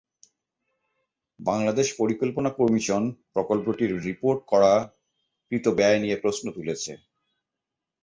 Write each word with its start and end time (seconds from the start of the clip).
বাংলাদেশ 1.39 1.87
পরিকল্পনা 1.97 2.49
কমিশন 2.59 3.03
প্রকল্পটির 3.33 3.91
রিপোর্ট 4.07 4.39
করা 4.51 4.73
কৃত 5.47 5.65
ব্যয় 5.77 5.99
নিয়ে 5.99 6.17
প্রশ্ন 6.23 6.45
তুলেছে। 6.51 6.91